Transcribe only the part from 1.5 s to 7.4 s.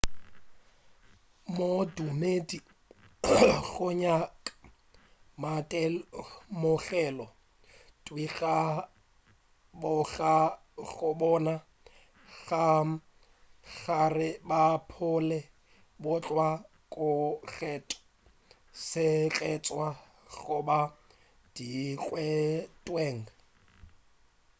modumedi o nyaka maitemogelo